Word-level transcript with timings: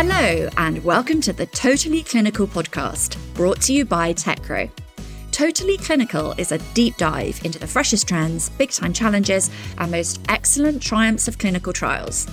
Hello, 0.00 0.48
and 0.58 0.84
welcome 0.84 1.20
to 1.22 1.32
the 1.32 1.46
Totally 1.46 2.04
Clinical 2.04 2.46
podcast, 2.46 3.18
brought 3.34 3.60
to 3.62 3.72
you 3.72 3.84
by 3.84 4.14
Teckro. 4.14 4.70
Totally 5.32 5.76
Clinical 5.76 6.34
is 6.38 6.52
a 6.52 6.58
deep 6.72 6.96
dive 6.96 7.44
into 7.44 7.58
the 7.58 7.66
freshest 7.66 8.06
trends, 8.06 8.48
big 8.50 8.70
time 8.70 8.92
challenges, 8.92 9.50
and 9.76 9.90
most 9.90 10.20
excellent 10.28 10.80
triumphs 10.80 11.26
of 11.26 11.38
clinical 11.38 11.72
trials. 11.72 12.28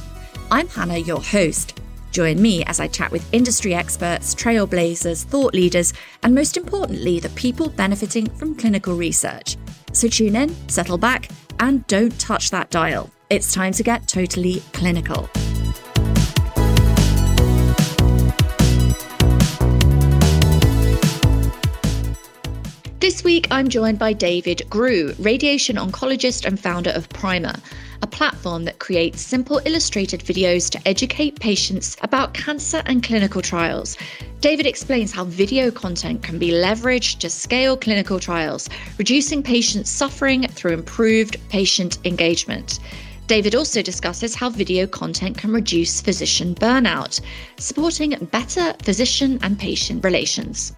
I'm 0.51 0.67
Hannah, 0.67 0.99
your 0.99 1.19
host. 1.23 1.81
Join 2.11 2.39
me 2.39 2.63
as 2.65 2.79
I 2.79 2.87
chat 2.87 3.11
with 3.11 3.33
industry 3.33 3.73
experts, 3.73 4.35
trailblazers, 4.35 5.23
thought 5.23 5.55
leaders, 5.55 5.91
and 6.21 6.35
most 6.35 6.57
importantly, 6.57 7.19
the 7.19 7.29
people 7.29 7.69
benefiting 7.69 8.27
from 8.35 8.53
clinical 8.53 8.93
research. 8.93 9.57
So 9.91 10.07
tune 10.07 10.35
in, 10.35 10.55
settle 10.69 10.99
back, 10.99 11.29
and 11.59 11.87
don't 11.87 12.19
touch 12.19 12.51
that 12.51 12.69
dial. 12.69 13.09
It's 13.31 13.51
time 13.51 13.73
to 13.73 13.81
get 13.81 14.07
totally 14.07 14.61
clinical. 14.71 15.27
This 23.15 23.23
week, 23.23 23.47
I'm 23.49 23.69
joined 23.69 23.97
by 23.97 24.11
David 24.11 24.69
Grew, 24.69 25.15
radiation 25.19 25.77
oncologist 25.77 26.43
and 26.43 26.59
founder 26.59 26.89
of 26.89 27.07
Primer, 27.07 27.55
a 28.01 28.07
platform 28.07 28.65
that 28.65 28.79
creates 28.79 29.21
simple 29.21 29.61
illustrated 29.63 30.19
videos 30.19 30.69
to 30.71 30.85
educate 30.85 31.39
patients 31.39 31.95
about 32.01 32.33
cancer 32.33 32.83
and 32.87 33.01
clinical 33.01 33.41
trials. 33.41 33.97
David 34.41 34.65
explains 34.65 35.13
how 35.13 35.23
video 35.23 35.71
content 35.71 36.23
can 36.23 36.37
be 36.37 36.51
leveraged 36.51 37.19
to 37.19 37.29
scale 37.29 37.77
clinical 37.77 38.19
trials, 38.19 38.69
reducing 38.97 39.41
patient 39.41 39.87
suffering 39.87 40.45
through 40.49 40.73
improved 40.73 41.37
patient 41.47 41.99
engagement. 42.03 42.81
David 43.27 43.55
also 43.55 43.81
discusses 43.81 44.35
how 44.35 44.49
video 44.49 44.85
content 44.85 45.37
can 45.37 45.53
reduce 45.53 46.01
physician 46.01 46.53
burnout, 46.53 47.21
supporting 47.59 48.09
better 48.33 48.75
physician 48.83 49.39
and 49.41 49.57
patient 49.57 50.03
relations. 50.03 50.73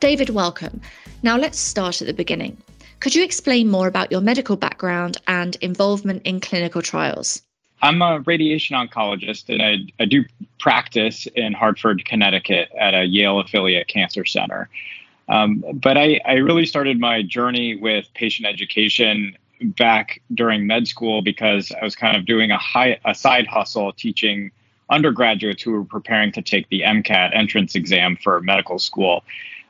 David, 0.00 0.30
welcome. 0.30 0.80
Now 1.22 1.36
let's 1.36 1.58
start 1.58 2.00
at 2.00 2.06
the 2.06 2.14
beginning. 2.14 2.56
Could 3.00 3.14
you 3.14 3.24
explain 3.24 3.68
more 3.70 3.88
about 3.88 4.10
your 4.10 4.20
medical 4.20 4.56
background 4.56 5.18
and 5.26 5.56
involvement 5.56 6.22
in 6.24 6.40
clinical 6.40 6.82
trials? 6.82 7.42
I'm 7.82 8.00
a 8.00 8.20
radiation 8.20 8.74
oncologist 8.74 9.48
and 9.48 9.62
I, 9.62 10.02
I 10.02 10.06
do 10.06 10.24
practice 10.58 11.26
in 11.34 11.52
Hartford, 11.52 12.04
Connecticut 12.04 12.70
at 12.78 12.94
a 12.94 13.04
Yale 13.04 13.40
affiliate 13.40 13.88
cancer 13.88 14.24
center. 14.24 14.68
Um, 15.28 15.62
but 15.74 15.98
I, 15.98 16.20
I 16.24 16.34
really 16.34 16.66
started 16.66 16.98
my 16.98 17.22
journey 17.22 17.76
with 17.76 18.06
patient 18.14 18.46
education 18.46 19.36
back 19.60 20.20
during 20.32 20.66
med 20.66 20.86
school 20.86 21.22
because 21.22 21.72
I 21.72 21.84
was 21.84 21.96
kind 21.96 22.16
of 22.16 22.24
doing 22.26 22.50
a 22.50 22.58
high 22.58 22.98
a 23.04 23.14
side 23.14 23.46
hustle 23.46 23.92
teaching 23.92 24.50
undergraduates 24.90 25.62
who 25.62 25.72
were 25.72 25.84
preparing 25.84 26.30
to 26.32 26.42
take 26.42 26.68
the 26.68 26.82
MCAT 26.82 27.34
entrance 27.34 27.74
exam 27.74 28.16
for 28.16 28.40
medical 28.40 28.78
school. 28.78 29.24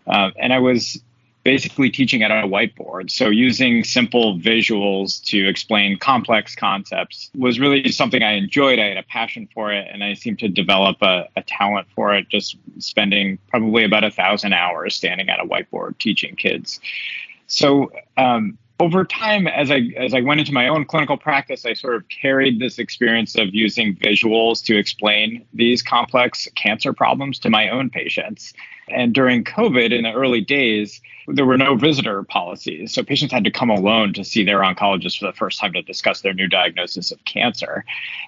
Uh, 0.06 0.30
and 0.38 0.52
I 0.52 0.58
was 0.58 1.00
basically 1.46 1.90
teaching 1.90 2.24
at 2.24 2.32
a 2.32 2.48
whiteboard. 2.48 3.08
So 3.08 3.28
using 3.28 3.84
simple 3.84 4.36
visuals 4.36 5.22
to 5.26 5.46
explain 5.46 5.96
complex 5.96 6.56
concepts 6.56 7.30
was 7.36 7.60
really 7.60 7.88
something 7.92 8.20
I 8.20 8.32
enjoyed. 8.32 8.80
I 8.80 8.86
had 8.86 8.96
a 8.96 9.04
passion 9.04 9.48
for 9.54 9.72
it, 9.72 9.86
and 9.88 10.02
I 10.02 10.14
seemed 10.14 10.40
to 10.40 10.48
develop 10.48 10.96
a, 11.02 11.28
a 11.36 11.42
talent 11.42 11.86
for 11.94 12.12
it, 12.14 12.28
just 12.28 12.56
spending 12.78 13.38
probably 13.48 13.84
about 13.84 14.02
a 14.02 14.10
thousand 14.10 14.54
hours 14.54 14.96
standing 14.96 15.28
at 15.28 15.38
a 15.38 15.44
whiteboard 15.44 15.98
teaching 15.98 16.34
kids. 16.34 16.80
So 17.46 17.92
um, 18.16 18.58
over 18.80 19.04
time, 19.04 19.46
as 19.46 19.70
I 19.70 19.90
as 19.96 20.14
I 20.14 20.22
went 20.22 20.40
into 20.40 20.52
my 20.52 20.66
own 20.66 20.84
clinical 20.84 21.16
practice, 21.16 21.64
I 21.64 21.74
sort 21.74 21.94
of 21.94 22.08
carried 22.08 22.58
this 22.58 22.80
experience 22.80 23.36
of 23.36 23.54
using 23.54 23.94
visuals 23.94 24.64
to 24.64 24.76
explain 24.76 25.46
these 25.54 25.80
complex 25.80 26.48
cancer 26.56 26.92
problems 26.92 27.38
to 27.40 27.50
my 27.50 27.68
own 27.68 27.88
patients. 27.88 28.52
And 28.88 29.12
during 29.12 29.42
COVID, 29.42 29.92
in 29.92 30.04
the 30.04 30.12
early 30.12 30.40
days, 30.40 31.00
there 31.26 31.44
were 31.44 31.58
no 31.58 31.74
visitor 31.74 32.22
policies. 32.22 32.92
So 32.92 33.02
patients 33.02 33.32
had 33.32 33.42
to 33.44 33.50
come 33.50 33.68
alone 33.68 34.12
to 34.12 34.24
see 34.24 34.44
their 34.44 34.60
oncologist 34.60 35.18
for 35.18 35.26
the 35.26 35.32
first 35.32 35.58
time 35.58 35.72
to 35.72 35.82
discuss 35.82 36.20
their 36.20 36.32
new 36.32 36.46
diagnosis 36.46 37.10
of 37.10 37.24
cancer. 37.24 37.84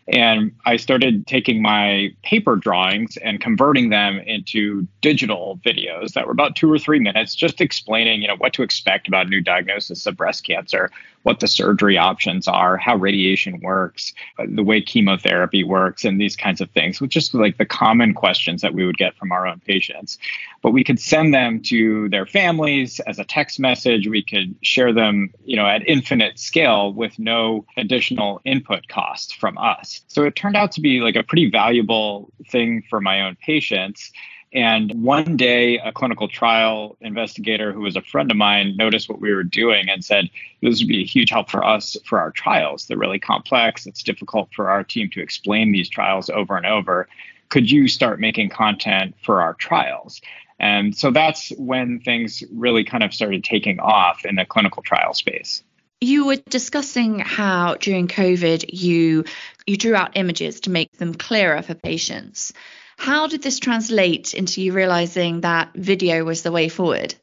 And 0.09 0.53
I 0.67 0.77
started 0.77 1.27
taking 1.29 1.63
my 1.63 2.13
paper 2.25 2.57
drawings 2.57 3.17
and 3.19 3.41
converting 3.41 3.91
them 3.91 4.19
into 4.19 4.87
digital 5.01 5.61
videos 5.65 6.15
that 6.15 6.27
were 6.27 6.33
about 6.33 6.57
two 6.57 6.73
or 6.73 6.79
three 6.79 6.99
minutes, 6.99 7.37
just 7.37 7.61
explaining, 7.61 8.23
you 8.23 8.29
know, 8.29 8.37
what 8.37 8.53
to 8.55 8.63
expect 8.65 9.07
about 9.07 9.27
a 9.27 9.31
new 9.31 9.41
diagnosis 9.41 10.07
of 10.07 10.17
breast 10.17 10.45
cancer, 10.45 10.91
what 11.29 11.41
the 11.41 11.47
surgery 11.47 11.99
options 11.99 12.49
are, 12.49 12.79
how 12.79 12.97
radiation 12.97 13.61
works, 13.61 14.15
uh, 14.39 14.47
the 14.49 14.63
way 14.63 14.81
chemotherapy 14.81 15.63
works, 15.63 16.07
and 16.07 16.19
these 16.19 16.35
kinds 16.35 16.63
of 16.63 16.71
things, 16.71 17.03
which 17.03 17.19
is 17.19 17.35
like 17.35 17.59
the 17.59 17.67
common 17.67 18.15
questions 18.15 18.63
that 18.63 18.73
we 18.73 18.87
would 18.87 18.97
get 18.97 19.15
from 19.15 19.31
our 19.31 19.47
own 19.47 19.61
patients. 19.61 20.17
But 20.63 20.71
we 20.71 20.83
could 20.83 20.99
send 20.99 21.35
them 21.35 21.61
to 21.65 22.09
their 22.09 22.25
families 22.25 22.99
as 23.01 23.19
a 23.19 23.25
text 23.25 23.61
message. 23.61 24.09
We 24.09 24.23
could 24.23 24.57
share 24.63 24.95
them, 24.95 25.31
you 25.45 25.57
know, 25.57 25.67
at 25.67 25.87
infinite 25.87 26.39
scale 26.39 26.95
with 26.95 27.19
no 27.19 27.67
additional 27.77 28.41
input 28.47 28.89
cost 28.89 29.37
from 29.37 29.59
us. 29.59 30.01
So 30.09 30.25
it 30.25 30.35
turned 30.35 30.57
out 30.57 30.73
to 30.73 30.81
be 30.81 31.01
like 31.01 31.17
a 31.17 31.23
pretty 31.23 31.51
valuable 31.51 32.33
thing 32.51 32.85
for 32.89 33.03
my 33.03 33.21
own 33.21 33.37
patients. 33.37 34.13
And 34.53 35.03
one 35.03 35.37
day, 35.37 35.79
a 35.79 35.93
clinical 35.93 36.27
trial 36.27 36.97
investigator 37.01 37.73
who 37.73 37.81
was 37.81 37.97
a 37.97 38.03
friend 38.03 38.31
of 38.31 38.37
mine 38.37 38.77
noticed 38.77 39.09
what 39.09 39.21
we 39.21 39.35
were 39.35 39.43
doing 39.43 39.89
and 39.91 40.03
said, 40.03 40.31
This 40.63 40.81
would 40.81 40.89
be 40.89 41.03
a 41.03 41.07
huge 41.07 41.31
help 41.31 41.51
for 41.51 41.65
us 41.65 41.97
for 42.05 42.19
our 42.19 42.31
trials. 42.31 42.87
They're 42.87 42.97
really 42.97 43.19
complex. 43.19 43.87
It's 43.87 44.03
difficult 44.03 44.49
for 44.55 44.71
our 44.71 44.85
team 44.85 45.11
to 45.11 45.21
explain 45.21 45.73
these 45.73 45.89
trials 45.89 46.31
over 46.31 46.57
and 46.57 46.67
over. 46.67 47.09
Could 47.51 47.71
you 47.71 47.89
start 47.89 48.21
making 48.21 48.49
content 48.49 49.15
for 49.23 49.43
our 49.43 49.55
trials? 49.55 50.21
And 50.59 50.97
so 50.97 51.11
that's 51.11 51.51
when 51.51 52.01
things 52.01 52.43
really 52.51 52.85
kind 52.85 53.05
of 53.05 53.15
started 53.15 53.45
taking 53.45 53.79
off 53.81 54.25
in 54.25 54.35
the 54.37 54.45
clinical 54.45 54.83
trial 54.83 55.15
space. 55.15 55.63
You 56.01 56.27
were 56.27 56.37
discussing 56.49 57.19
how 57.19 57.75
during 57.75 58.09
COVID 58.09 58.67
you 58.73 59.25
you 59.67 59.77
drew 59.77 59.95
out 59.95 60.17
images 60.17 60.61
to 60.61 60.71
make 60.71 60.93
them 60.93 61.13
clearer 61.13 61.61
for 61.63 61.75
patients. 61.75 62.53
How 62.99 63.29
did 63.29 63.43
this 63.43 63.61
translate 63.61 64.35
into 64.35 64.61
you 64.61 64.73
realizing 64.73 65.43
that 65.43 65.71
video 65.75 66.25
was 66.25 66.43
the 66.43 66.51
way 66.51 66.69
forward? 66.69 67.15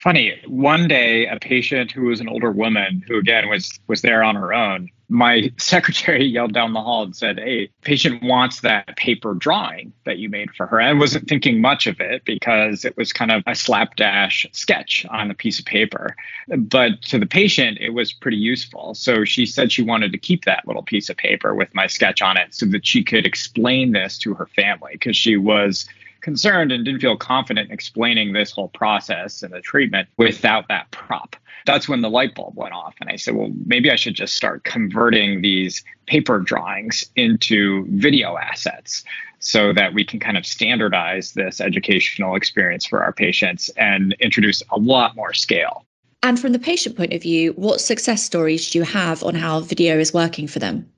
Funny, 0.00 0.40
one 0.46 0.86
day 0.86 1.26
a 1.26 1.38
patient 1.38 1.90
who 1.90 2.02
was 2.02 2.20
an 2.20 2.28
older 2.28 2.52
woman 2.52 3.02
who 3.08 3.18
again 3.18 3.48
was 3.48 3.78
was 3.88 4.02
there 4.02 4.22
on 4.22 4.36
her 4.36 4.54
own 4.54 4.90
my 5.08 5.50
secretary 5.58 6.24
yelled 6.24 6.52
down 6.52 6.72
the 6.72 6.82
hall 6.82 7.02
and 7.02 7.16
said, 7.16 7.38
Hey, 7.38 7.70
patient 7.82 8.22
wants 8.22 8.60
that 8.60 8.96
paper 8.96 9.34
drawing 9.34 9.92
that 10.04 10.18
you 10.18 10.28
made 10.28 10.50
for 10.54 10.66
her. 10.66 10.80
I 10.80 10.92
wasn't 10.92 11.28
thinking 11.28 11.60
much 11.60 11.86
of 11.86 12.00
it 12.00 12.24
because 12.24 12.84
it 12.84 12.96
was 12.96 13.12
kind 13.12 13.32
of 13.32 13.42
a 13.46 13.54
slapdash 13.54 14.46
sketch 14.52 15.06
on 15.10 15.30
a 15.30 15.34
piece 15.34 15.58
of 15.58 15.64
paper. 15.64 16.16
But 16.56 17.02
to 17.02 17.18
the 17.18 17.26
patient, 17.26 17.78
it 17.80 17.90
was 17.90 18.12
pretty 18.12 18.36
useful. 18.36 18.94
So 18.94 19.24
she 19.24 19.46
said 19.46 19.72
she 19.72 19.82
wanted 19.82 20.12
to 20.12 20.18
keep 20.18 20.44
that 20.44 20.66
little 20.66 20.82
piece 20.82 21.08
of 21.08 21.16
paper 21.16 21.54
with 21.54 21.74
my 21.74 21.86
sketch 21.86 22.22
on 22.22 22.36
it 22.36 22.54
so 22.54 22.66
that 22.66 22.86
she 22.86 23.02
could 23.02 23.26
explain 23.26 23.92
this 23.92 24.18
to 24.18 24.34
her 24.34 24.46
family 24.46 24.92
because 24.92 25.16
she 25.16 25.36
was 25.36 25.86
concerned 26.20 26.72
and 26.72 26.84
didn't 26.84 27.00
feel 27.00 27.16
confident 27.16 27.70
explaining 27.70 28.32
this 28.32 28.50
whole 28.50 28.68
process 28.68 29.42
and 29.42 29.52
the 29.52 29.60
treatment 29.60 30.08
without 30.16 30.68
that 30.68 30.90
prop 30.90 31.36
that's 31.68 31.88
when 31.88 32.00
the 32.00 32.08
light 32.08 32.34
bulb 32.34 32.56
went 32.56 32.72
off. 32.72 32.94
And 32.98 33.10
I 33.10 33.16
said, 33.16 33.34
well, 33.34 33.52
maybe 33.66 33.90
I 33.90 33.96
should 33.96 34.14
just 34.14 34.34
start 34.34 34.64
converting 34.64 35.42
these 35.42 35.84
paper 36.06 36.38
drawings 36.38 37.04
into 37.14 37.86
video 37.90 38.38
assets 38.38 39.04
so 39.40 39.74
that 39.74 39.92
we 39.92 40.02
can 40.02 40.18
kind 40.18 40.38
of 40.38 40.46
standardize 40.46 41.34
this 41.34 41.60
educational 41.60 42.34
experience 42.34 42.86
for 42.86 43.02
our 43.02 43.12
patients 43.12 43.68
and 43.76 44.16
introduce 44.18 44.62
a 44.70 44.78
lot 44.78 45.14
more 45.14 45.34
scale. 45.34 45.84
And 46.22 46.40
from 46.40 46.52
the 46.52 46.58
patient 46.58 46.96
point 46.96 47.12
of 47.12 47.22
view, 47.22 47.52
what 47.52 47.82
success 47.82 48.22
stories 48.22 48.70
do 48.70 48.78
you 48.78 48.84
have 48.84 49.22
on 49.22 49.34
how 49.34 49.60
video 49.60 49.98
is 49.98 50.12
working 50.12 50.48
for 50.48 50.58
them? 50.58 50.90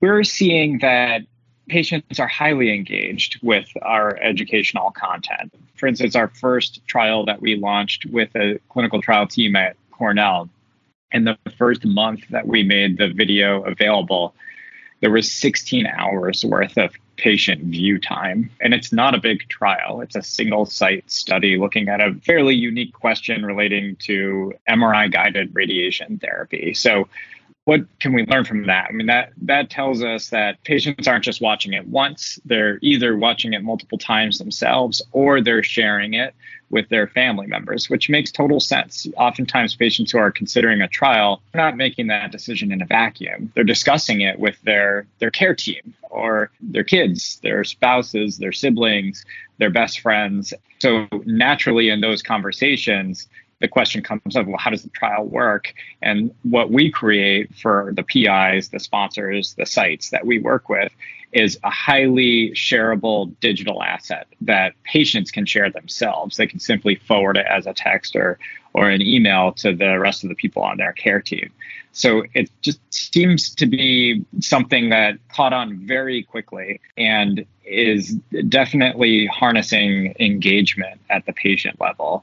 We're 0.00 0.24
seeing 0.24 0.80
that 0.80 1.22
patients 1.68 2.20
are 2.20 2.28
highly 2.28 2.72
engaged 2.72 3.38
with 3.42 3.68
our 3.82 4.16
educational 4.18 4.90
content. 4.92 5.52
For 5.76 5.86
instance, 5.86 6.16
our 6.16 6.28
first 6.28 6.86
trial 6.86 7.24
that 7.26 7.40
we 7.40 7.56
launched 7.56 8.06
with 8.06 8.34
a 8.36 8.58
clinical 8.68 9.02
trial 9.02 9.26
team 9.26 9.56
at 9.56 9.76
Cornell. 9.90 10.48
In 11.12 11.24
the 11.24 11.38
first 11.56 11.84
month 11.84 12.28
that 12.30 12.46
we 12.46 12.62
made 12.62 12.98
the 12.98 13.08
video 13.08 13.62
available, 13.62 14.34
there 15.00 15.10
was 15.10 15.30
16 15.30 15.86
hours 15.86 16.44
worth 16.44 16.76
of 16.78 16.94
patient 17.16 17.62
view 17.64 17.98
time. 17.98 18.50
And 18.60 18.74
it's 18.74 18.92
not 18.92 19.14
a 19.14 19.20
big 19.20 19.48
trial, 19.48 20.00
it's 20.00 20.16
a 20.16 20.22
single 20.22 20.66
site 20.66 21.10
study 21.10 21.58
looking 21.58 21.88
at 21.88 22.00
a 22.00 22.14
fairly 22.24 22.54
unique 22.54 22.92
question 22.92 23.44
relating 23.44 23.96
to 23.96 24.52
MRI 24.68 25.10
guided 25.10 25.54
radiation 25.54 26.18
therapy. 26.18 26.74
So 26.74 27.08
what 27.66 27.80
can 27.98 28.12
we 28.12 28.24
learn 28.26 28.44
from 28.44 28.66
that? 28.66 28.86
I 28.88 28.92
mean, 28.92 29.08
that 29.08 29.32
that 29.42 29.70
tells 29.70 30.02
us 30.02 30.30
that 30.30 30.62
patients 30.62 31.08
aren't 31.08 31.24
just 31.24 31.40
watching 31.40 31.72
it 31.74 31.86
once; 31.88 32.38
they're 32.44 32.78
either 32.80 33.16
watching 33.16 33.52
it 33.54 33.62
multiple 33.62 33.98
times 33.98 34.38
themselves, 34.38 35.02
or 35.10 35.40
they're 35.40 35.64
sharing 35.64 36.14
it 36.14 36.32
with 36.70 36.88
their 36.88 37.08
family 37.08 37.46
members, 37.48 37.90
which 37.90 38.08
makes 38.08 38.30
total 38.30 38.60
sense. 38.60 39.08
Oftentimes, 39.16 39.74
patients 39.74 40.12
who 40.12 40.18
are 40.18 40.30
considering 40.30 40.80
a 40.80 40.86
trial 40.88 41.42
are 41.54 41.58
not 41.58 41.76
making 41.76 42.06
that 42.06 42.30
decision 42.30 42.70
in 42.70 42.82
a 42.82 42.86
vacuum; 42.86 43.50
they're 43.56 43.64
discussing 43.64 44.20
it 44.20 44.38
with 44.38 44.62
their 44.62 45.08
their 45.18 45.32
care 45.32 45.54
team 45.54 45.92
or 46.08 46.52
their 46.60 46.84
kids, 46.84 47.40
their 47.42 47.64
spouses, 47.64 48.38
their 48.38 48.52
siblings, 48.52 49.24
their 49.58 49.70
best 49.70 49.98
friends. 49.98 50.54
So 50.78 51.08
naturally, 51.24 51.88
in 51.88 52.00
those 52.00 52.22
conversations, 52.22 53.28
the 53.60 53.68
question 53.68 54.02
comes 54.02 54.36
up 54.36 54.46
well 54.46 54.58
how 54.58 54.70
does 54.70 54.82
the 54.82 54.90
trial 54.90 55.24
work? 55.24 55.74
And 56.02 56.34
what 56.42 56.70
we 56.70 56.90
create 56.90 57.54
for 57.54 57.92
the 57.94 58.02
PIs 58.02 58.68
the 58.70 58.80
sponsors 58.80 59.54
the 59.54 59.66
sites 59.66 60.10
that 60.10 60.26
we 60.26 60.38
work 60.38 60.68
with 60.68 60.92
is 61.32 61.58
a 61.64 61.70
highly 61.70 62.50
shareable 62.52 63.32
digital 63.40 63.82
asset 63.82 64.26
that 64.40 64.72
patients 64.84 65.30
can 65.30 65.44
share 65.44 65.70
themselves. 65.70 66.36
They 66.36 66.46
can 66.46 66.60
simply 66.60 66.94
forward 66.94 67.36
it 67.36 67.46
as 67.46 67.66
a 67.66 67.74
text 67.74 68.16
or 68.16 68.38
or 68.74 68.90
an 68.90 69.00
email 69.00 69.52
to 69.52 69.74
the 69.74 69.98
rest 69.98 70.22
of 70.22 70.28
the 70.28 70.34
people 70.34 70.62
on 70.62 70.76
their 70.76 70.92
care 70.92 71.20
team. 71.20 71.50
So 71.92 72.24
it 72.34 72.50
just 72.60 72.78
seems 72.92 73.54
to 73.54 73.64
be 73.64 74.22
something 74.40 74.90
that 74.90 75.16
caught 75.34 75.54
on 75.54 75.78
very 75.78 76.22
quickly 76.22 76.80
and 76.98 77.46
is 77.64 78.12
definitely 78.48 79.26
harnessing 79.26 80.14
engagement 80.20 81.00
at 81.08 81.24
the 81.24 81.32
patient 81.32 81.80
level 81.80 82.22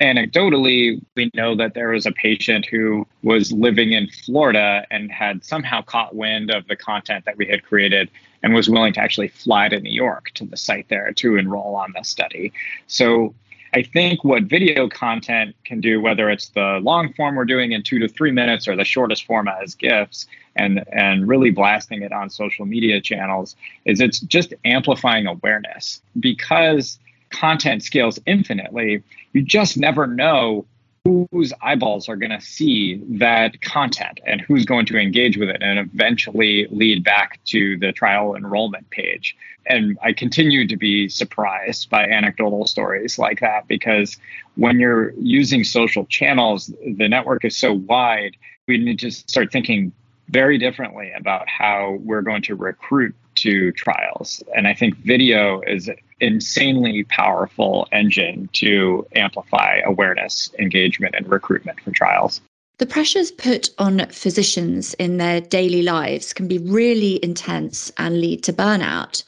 anecdotally, 0.00 1.00
we 1.14 1.30
know 1.34 1.54
that 1.56 1.74
there 1.74 1.90
was 1.90 2.06
a 2.06 2.12
patient 2.12 2.66
who 2.66 3.06
was 3.22 3.52
living 3.52 3.92
in 3.92 4.08
Florida 4.08 4.86
and 4.90 5.10
had 5.12 5.44
somehow 5.44 5.82
caught 5.82 6.14
wind 6.14 6.50
of 6.50 6.66
the 6.68 6.76
content 6.76 7.24
that 7.26 7.36
we 7.36 7.46
had 7.46 7.62
created 7.62 8.10
and 8.42 8.54
was 8.54 8.68
willing 8.68 8.92
to 8.94 9.00
actually 9.00 9.28
fly 9.28 9.68
to 9.68 9.78
New 9.78 9.92
York 9.92 10.30
to 10.34 10.46
the 10.46 10.56
site 10.56 10.88
there 10.88 11.12
to 11.12 11.36
enroll 11.36 11.76
on 11.76 11.92
the 11.94 12.02
study. 12.02 12.52
So 12.86 13.34
I 13.72 13.82
think 13.82 14.24
what 14.24 14.44
video 14.44 14.88
content 14.88 15.54
can 15.64 15.80
do, 15.80 16.00
whether 16.00 16.28
it's 16.28 16.48
the 16.48 16.80
long 16.82 17.12
form 17.12 17.36
we're 17.36 17.44
doing 17.44 17.72
in 17.72 17.82
two 17.82 17.98
to 18.00 18.08
three 18.08 18.32
minutes 18.32 18.66
or 18.66 18.74
the 18.74 18.84
shortest 18.84 19.26
form 19.26 19.48
as 19.48 19.74
GIFs, 19.74 20.26
and 20.56 20.82
and 20.92 21.28
really 21.28 21.50
blasting 21.50 22.02
it 22.02 22.12
on 22.12 22.30
social 22.30 22.66
media 22.66 23.00
channels, 23.00 23.54
is 23.84 24.00
it's 24.00 24.18
just 24.20 24.54
amplifying 24.64 25.26
awareness 25.26 26.02
because 26.18 26.98
content 27.40 27.82
scales 27.82 28.18
infinitely, 28.26 29.02
you 29.32 29.42
just 29.42 29.78
never 29.78 30.06
know 30.06 30.66
whose 31.04 31.54
eyeballs 31.62 32.10
are 32.10 32.16
going 32.16 32.30
to 32.30 32.40
see 32.40 33.02
that 33.08 33.58
content 33.62 34.20
and 34.26 34.42
who's 34.42 34.66
going 34.66 34.84
to 34.84 34.98
engage 34.98 35.38
with 35.38 35.48
it 35.48 35.62
and 35.62 35.78
eventually 35.78 36.66
lead 36.70 37.02
back 37.02 37.42
to 37.46 37.78
the 37.78 37.90
trial 37.92 38.36
enrollment 38.36 38.88
page. 38.90 39.34
And 39.64 39.98
I 40.02 40.12
continue 40.12 40.66
to 40.68 40.76
be 40.76 41.08
surprised 41.08 41.88
by 41.88 42.04
anecdotal 42.04 42.66
stories 42.66 43.18
like 43.18 43.40
that 43.40 43.66
because 43.66 44.18
when 44.56 44.78
you're 44.78 45.12
using 45.12 45.64
social 45.64 46.04
channels, 46.04 46.70
the 46.98 47.08
network 47.08 47.46
is 47.46 47.56
so 47.56 47.72
wide, 47.72 48.36
we 48.68 48.76
need 48.76 48.98
to 48.98 49.10
start 49.10 49.50
thinking 49.50 49.92
very 50.28 50.58
differently 50.58 51.10
about 51.16 51.48
how 51.48 51.96
we're 52.02 52.22
going 52.22 52.42
to 52.42 52.54
recruit 52.54 53.14
to 53.36 53.72
trials. 53.72 54.42
And 54.54 54.68
I 54.68 54.74
think 54.74 54.96
video 54.98 55.62
is 55.62 55.88
insanely 56.20 57.04
powerful 57.04 57.88
engine 57.92 58.48
to 58.52 59.06
amplify 59.14 59.80
awareness, 59.84 60.50
engagement, 60.58 61.14
and 61.14 61.28
recruitment 61.28 61.80
for 61.80 61.90
trials. 61.90 62.40
The 62.78 62.86
pressures 62.86 63.30
put 63.30 63.70
on 63.78 64.06
physicians 64.06 64.94
in 64.94 65.18
their 65.18 65.40
daily 65.40 65.82
lives 65.82 66.32
can 66.32 66.48
be 66.48 66.58
really 66.58 67.22
intense 67.22 67.92
and 67.98 68.20
lead 68.20 68.42
to 68.44 68.52
burnout. 68.52 69.22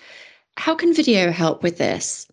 How 0.57 0.75
can 0.75 0.95
video 0.95 1.31
help 1.31 1.63
with 1.63 1.79
this? 1.79 2.27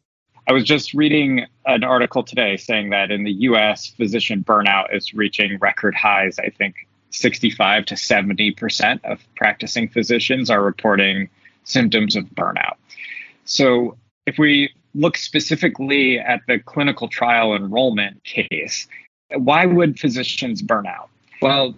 I 0.47 0.53
was 0.53 0.63
just 0.63 0.93
reading 0.93 1.45
an 1.65 1.83
article 1.83 2.23
today 2.23 2.57
saying 2.57 2.89
that 2.89 3.11
in 3.11 3.23
the 3.23 3.31
US, 3.31 3.87
physician 3.87 4.43
burnout 4.43 4.95
is 4.95 5.13
reaching 5.13 5.57
record 5.59 5.93
highs. 5.93 6.39
I 6.39 6.49
think 6.49 6.87
65 7.11 7.85
to 7.85 7.95
70% 7.95 9.03
of 9.03 9.19
practicing 9.35 9.89
physicians 9.89 10.49
are 10.49 10.63
reporting 10.63 11.29
symptoms 11.65 12.15
of 12.15 12.25
burnout. 12.29 12.77
So, 13.45 13.97
if 14.29 14.37
we 14.37 14.71
look 14.93 15.17
specifically 15.17 16.19
at 16.19 16.41
the 16.47 16.59
clinical 16.59 17.07
trial 17.07 17.55
enrollment 17.55 18.23
case, 18.23 18.87
why 19.33 19.65
would 19.65 19.99
physicians 19.99 20.61
burn 20.61 20.85
out? 20.85 21.09
Well, 21.41 21.75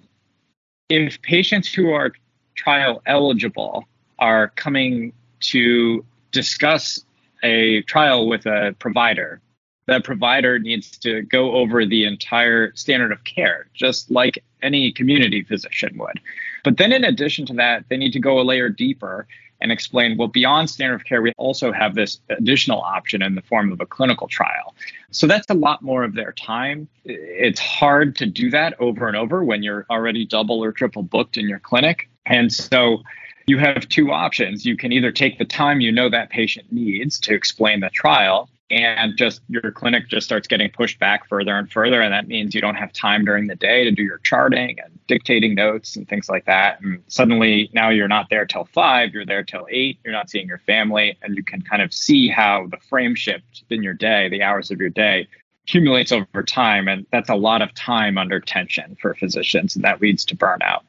if 0.90 1.22
patients 1.22 1.74
who 1.74 1.92
are 1.92 2.12
trial 2.56 3.02
eligible 3.06 3.86
are 4.20 4.50
coming 4.50 5.14
to 5.52 6.06
discuss 6.32 7.00
a 7.42 7.82
trial 7.84 8.28
with 8.28 8.46
a 8.46 8.76
provider, 8.80 9.40
the 9.88 10.02
provider 10.02 10.60
needs 10.60 10.98
to 10.98 11.22
go 11.24 11.54
over 11.54 11.86
the 11.86 12.04
entire 12.04 12.76
standard 12.76 13.14
of 13.14 13.24
care, 13.24 13.68
just 13.74 14.12
like 14.12 14.44
any 14.62 14.92
community 14.92 15.44
physician 15.44 15.98
would. 15.98 16.20
But 16.66 16.78
then, 16.78 16.92
in 16.92 17.06
addition 17.06 17.46
to 17.48 17.54
that, 17.54 17.86
they 17.90 17.98
need 17.98 18.14
to 18.14 18.20
go 18.20 18.40
a 18.40 18.44
layer 18.44 18.70
deeper 18.70 19.26
and 19.62 19.72
explain 19.72 20.18
well, 20.18 20.28
beyond 20.28 20.70
standard 20.70 20.96
of 20.96 21.06
care, 21.06 21.22
we 21.22 21.34
also 21.38 21.72
have 21.72 21.96
this 21.96 22.20
additional 22.30 22.82
option 22.82 23.22
in 23.22 23.36
the 23.36 23.42
form 23.42 23.72
of 23.72 23.80
a 23.82 23.86
clinical 23.86 24.28
trial. 24.28 24.76
So 25.12 25.28
that's 25.28 25.50
a 25.50 25.54
lot 25.54 25.82
more 25.82 26.04
of 26.04 26.14
their 26.14 26.32
time. 26.32 26.88
It's 27.06 27.60
hard 27.60 28.16
to 28.18 28.26
do 28.26 28.50
that 28.52 28.80
over 28.80 29.08
and 29.08 29.18
over 29.18 29.44
when 29.44 29.64
you're 29.64 29.86
already 29.90 30.26
double 30.26 30.64
or 30.64 30.72
triple 30.72 31.04
booked 31.04 31.38
in 31.38 31.48
your 31.48 31.60
clinic. 31.60 32.10
And 32.26 32.52
so 32.52 33.02
you 33.48 33.58
have 33.58 33.88
two 33.90 34.12
options. 34.12 34.66
You 34.66 34.78
can 34.78 34.92
either 34.92 35.12
take 35.12 35.38
the 35.38 35.46
time 35.46 35.82
you 35.82 35.92
know 35.92 36.10
that 36.10 36.30
patient 36.30 36.72
needs 36.72 37.20
to 37.22 37.34
explain 37.34 37.80
the 37.80 37.90
trial 37.90 38.50
and 38.72 39.18
just 39.18 39.42
your 39.50 39.72
clinic 39.72 40.08
just 40.08 40.26
starts 40.26 40.48
getting 40.48 40.70
pushed 40.70 41.00
back 41.00 41.28
further 41.28 41.56
and 41.56 41.72
further 41.72 42.02
and 42.02 42.14
that 42.14 42.28
means 42.28 42.56
you 42.56 42.62
don't 42.62 42.76
have 42.76 42.92
time 42.94 43.26
during 43.26 43.48
the 43.48 43.56
day 43.56 43.84
to 43.84 43.92
do 43.92 44.02
your 44.02 44.20
charting 44.20 44.78
and 44.84 44.98
dictating 45.08 45.54
notes 45.54 45.96
and 45.96 46.08
things 46.08 46.30
like 46.30 46.46
that. 46.46 46.80
And 46.82 47.04
suddenly 47.08 47.70
now 47.74 47.90
you're 47.90 48.08
not 48.08 48.30
there 48.30 48.46
till 48.46 48.66
five 48.66 49.14
you're 49.14 49.26
there 49.26 49.44
till 49.44 49.68
eight 49.70 50.00
you're 50.04 50.14
not 50.14 50.30
seeing 50.30 50.48
your 50.48 50.60
family 50.60 51.18
and 51.22 51.36
you 51.36 51.44
can 51.44 51.62
kind 51.62 51.82
of 51.82 51.94
see 51.94 52.30
how 52.30 52.68
the 52.72 52.78
frame 52.78 53.16
shift 53.16 53.64
in 53.70 53.84
your 53.84 53.94
day 53.94 54.30
the 54.30 54.42
hours 54.42 54.72
of 54.72 54.80
your 54.80 54.90
day 54.90 55.28
accumulates 55.68 56.12
over 56.12 56.44
time. 56.44 56.88
And 56.88 57.06
that's 57.12 57.30
a 57.30 57.36
lot 57.36 57.62
of 57.62 57.74
time 57.76 58.18
under 58.18 58.40
tension 58.40 58.98
for 59.02 59.14
physicians 59.14 59.76
and 59.76 59.84
that 59.84 60.02
leads 60.02 60.26
to 60.26 60.36
burnout 60.36 60.82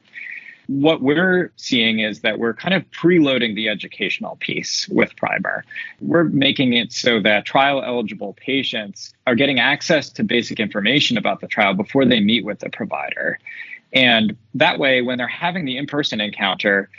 what 0.67 1.01
we're 1.01 1.51
seeing 1.55 1.99
is 1.99 2.21
that 2.21 2.39
we're 2.39 2.53
kind 2.53 2.73
of 2.73 2.89
preloading 2.91 3.55
the 3.55 3.69
educational 3.69 4.37
piece 4.37 4.87
with 4.89 5.15
Primer. 5.15 5.65
We're 5.99 6.23
making 6.25 6.73
it 6.73 6.91
so 6.91 7.19
that 7.21 7.45
trial 7.45 7.83
eligible 7.83 8.33
patients 8.33 9.13
are 9.27 9.35
getting 9.35 9.59
access 9.59 10.09
to 10.11 10.23
basic 10.23 10.59
information 10.59 11.17
about 11.17 11.41
the 11.41 11.47
trial 11.47 11.73
before 11.73 12.05
they 12.05 12.19
meet 12.19 12.45
with 12.45 12.59
the 12.59 12.69
provider. 12.69 13.39
And 13.91 14.35
that 14.55 14.79
way, 14.79 15.01
when 15.01 15.17
they're 15.17 15.27
having 15.27 15.65
the 15.65 15.77
in 15.77 15.85
person 15.85 16.21
encounter, 16.21 16.89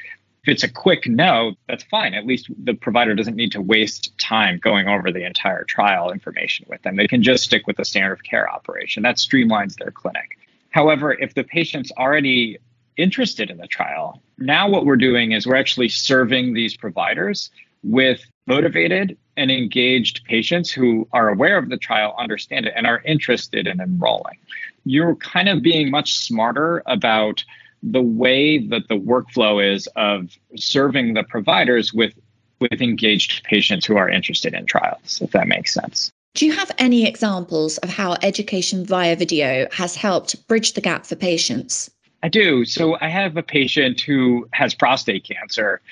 if 0.43 0.52
it's 0.52 0.62
a 0.62 0.70
quick 0.70 1.06
no, 1.06 1.55
that's 1.67 1.84
fine. 1.84 2.12
At 2.12 2.26
least 2.26 2.50
the 2.62 2.74
provider 2.74 3.15
doesn't 3.15 3.34
need 3.34 3.53
to 3.53 3.62
waste 3.62 4.17
time 4.19 4.58
going 4.62 4.88
over 4.88 5.10
the 5.10 5.24
entire 5.24 5.65
trial 5.65 6.12
information 6.12 6.67
with 6.69 6.82
them. 6.82 6.96
They 6.96 7.08
can 7.08 7.22
just 7.22 7.44
stick 7.44 7.67
with 7.67 7.79
the 7.79 7.84
standard 7.84 8.12
of 8.12 8.22
care 8.22 8.48
operation. 8.53 9.03
That 9.03 9.17
streamlines 9.17 9.77
their 9.77 9.91
clinic. 9.91 10.38
However, 10.69 11.12
if 11.12 11.32
the 11.32 11.44
patient's 11.44 11.93
already 11.93 12.58
interested 12.96 13.51
in 13.51 13.58
the 13.58 13.67
trial. 13.67 14.22
Now, 14.39 14.69
what 14.69 14.84
we're 14.84 14.96
doing 14.96 15.32
is 15.32 15.46
we're 15.46 15.56
actually 15.56 15.89
serving 15.89 16.55
these 16.55 16.77
providers 16.77 17.51
with 17.82 18.24
motivated 18.46 19.17
and 19.36 19.51
engaged 19.51 20.24
patients 20.24 20.70
who 20.70 21.08
are 21.13 21.29
aware 21.29 21.58
of 21.58 21.69
the 21.69 21.77
trial, 21.77 22.15
understand 22.19 22.67
it, 22.67 22.72
and 22.77 22.86
are 22.86 23.03
interested 23.05 23.67
in 23.67 23.81
enrolling. 23.81 24.39
You're 24.84 25.17
kind 25.17 25.48
of 25.48 25.63
being 25.63 25.91
much 25.91 26.17
smarter 26.17 26.82
about 26.86 27.44
the 27.82 28.03
way 28.03 28.58
that 28.58 28.89
the 28.89 28.94
workflow 28.94 29.74
is 29.74 29.86
of 29.96 30.36
serving 30.56 31.15
the 31.15 31.24
providers 31.24 31.93
with 31.93 32.15
with 32.60 32.81
engaged 32.81 33.44
patients 33.44 33.84
who 33.84 33.96
are 33.96 34.08
interested 34.08 34.55
in 34.55 34.65
trials, 34.65 35.20
if 35.20 35.32
that 35.32 35.48
makes 35.48 35.74
sense. 35.74 36.10
Do 36.34 36.46
you 36.46 36.53
have 36.53 36.70
any 36.79 37.06
examples 37.06 37.79
of 37.79 37.91
how 37.91 38.17
education 38.22 38.86
via 38.86 39.17
video 39.17 39.69
has 39.72 39.94
helped 39.94 40.46
bridge 40.48 40.72
the 40.72 40.81
gap 40.81 41.05
for 41.05 41.17
patients? 41.17 41.91
I 42.24 42.28
do. 42.28 42.64
So 42.64 42.96
I 42.98 43.08
have 43.08 43.36
a 43.36 43.43
patient 43.43 44.00
who 44.00 44.48
has 44.54 44.74
prostate 44.74 45.28
cancer, 45.28 45.82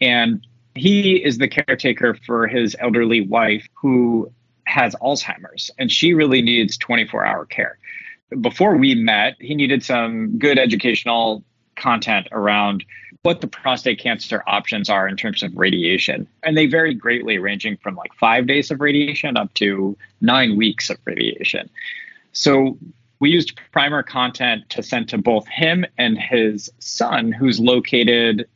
and 0.00 0.46
he 0.76 1.16
is 1.16 1.38
the 1.38 1.48
caretaker 1.48 2.14
for 2.14 2.46
his 2.46 2.76
elderly 2.78 3.22
wife 3.22 3.66
who 3.74 4.30
has 4.66 4.94
Alzheimer's, 5.02 5.68
and 5.80 5.90
she 5.90 6.14
really 6.14 6.42
needs 6.42 6.76
24 6.76 7.26
hour 7.26 7.44
care. 7.44 7.76
Before 8.40 8.76
we 8.76 8.94
met, 8.94 9.34
he 9.40 9.56
needed 9.56 9.82
some 9.82 10.38
good 10.38 10.60
educational 10.60 11.42
content 11.74 12.28
around 12.30 12.84
what 13.22 13.40
the 13.40 13.48
prostate 13.48 13.98
cancer 13.98 14.44
options 14.46 14.88
are 14.88 15.08
in 15.08 15.16
terms 15.16 15.42
of 15.42 15.56
radiation. 15.56 16.28
And 16.44 16.56
they 16.56 16.66
vary 16.66 16.94
greatly, 16.94 17.38
ranging 17.38 17.76
from 17.78 17.96
like 17.96 18.14
five 18.14 18.46
days 18.46 18.70
of 18.70 18.80
radiation 18.80 19.36
up 19.36 19.52
to 19.54 19.96
nine 20.20 20.56
weeks 20.56 20.88
of 20.88 20.98
radiation. 21.04 21.68
So 22.32 22.78
we 23.20 23.30
used 23.30 23.58
primer 23.70 24.02
content 24.02 24.68
to 24.70 24.82
send 24.82 25.08
to 25.10 25.18
both 25.18 25.46
him 25.46 25.84
and 25.98 26.18
his 26.18 26.70
son, 26.78 27.32
who's 27.32 27.60
located 27.60 28.48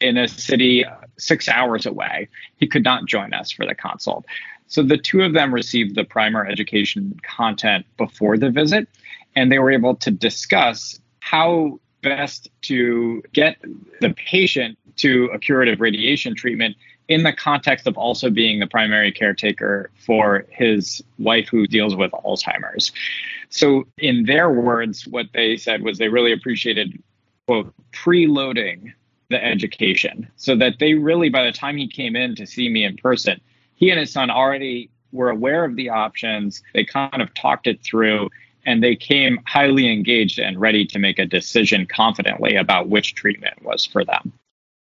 in 0.00 0.16
a 0.16 0.28
city 0.28 0.84
uh, 0.84 0.94
six 1.18 1.48
hours 1.48 1.86
away. 1.86 2.28
He 2.56 2.66
could 2.66 2.84
not 2.84 3.06
join 3.06 3.32
us 3.34 3.50
for 3.50 3.66
the 3.66 3.74
consult. 3.74 4.24
So 4.66 4.82
the 4.82 4.98
two 4.98 5.22
of 5.22 5.32
them 5.32 5.52
received 5.52 5.96
the 5.96 6.04
primer 6.04 6.46
education 6.46 7.18
content 7.22 7.86
before 7.96 8.38
the 8.38 8.50
visit, 8.50 8.88
and 9.34 9.50
they 9.50 9.58
were 9.58 9.72
able 9.72 9.96
to 9.96 10.10
discuss 10.10 11.00
how 11.20 11.80
best 12.02 12.48
to 12.62 13.22
get 13.32 13.56
the 14.00 14.10
patient 14.10 14.78
to 14.96 15.30
a 15.34 15.38
curative 15.38 15.80
radiation 15.80 16.34
treatment 16.34 16.76
in 17.10 17.24
the 17.24 17.32
context 17.32 17.88
of 17.88 17.98
also 17.98 18.30
being 18.30 18.60
the 18.60 18.68
primary 18.68 19.10
caretaker 19.10 19.90
for 20.06 20.46
his 20.48 21.02
wife 21.18 21.48
who 21.48 21.66
deals 21.66 21.96
with 21.96 22.12
Alzheimer's. 22.12 22.92
So, 23.48 23.84
in 23.98 24.24
their 24.26 24.48
words, 24.48 25.08
what 25.08 25.26
they 25.34 25.56
said 25.56 25.82
was 25.82 25.98
they 25.98 26.06
really 26.06 26.32
appreciated, 26.32 27.02
quote, 27.46 27.74
preloading 27.92 28.92
the 29.28 29.44
education 29.44 30.30
so 30.36 30.54
that 30.56 30.78
they 30.78 30.94
really, 30.94 31.28
by 31.28 31.44
the 31.44 31.52
time 31.52 31.76
he 31.76 31.88
came 31.88 32.14
in 32.14 32.36
to 32.36 32.46
see 32.46 32.68
me 32.68 32.84
in 32.84 32.96
person, 32.96 33.40
he 33.74 33.90
and 33.90 33.98
his 33.98 34.12
son 34.12 34.30
already 34.30 34.88
were 35.10 35.30
aware 35.30 35.64
of 35.64 35.74
the 35.74 35.88
options. 35.88 36.62
They 36.74 36.84
kind 36.84 37.20
of 37.20 37.34
talked 37.34 37.66
it 37.66 37.82
through 37.82 38.30
and 38.66 38.84
they 38.84 38.94
came 38.94 39.40
highly 39.46 39.90
engaged 39.90 40.38
and 40.38 40.60
ready 40.60 40.86
to 40.86 40.98
make 41.00 41.18
a 41.18 41.26
decision 41.26 41.86
confidently 41.86 42.54
about 42.54 42.88
which 42.88 43.14
treatment 43.14 43.64
was 43.64 43.84
for 43.84 44.04
them. 44.04 44.32